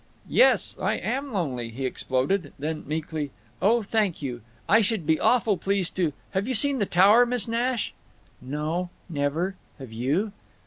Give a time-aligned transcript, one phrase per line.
[0.29, 2.53] "Yes, I am lonely!" he exploded.
[2.57, 3.29] Then, meekly:
[3.61, 4.41] "Oh, thank you!
[4.67, 6.11] I sh'd be awful pleased to….
[6.31, 7.93] Have you seen the Tower, Miss Nash?"
[8.41, 8.89] "No.
[9.11, 9.57] Never.
[9.77, 10.31] Have you?"